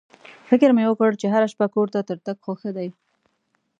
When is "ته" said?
1.93-1.99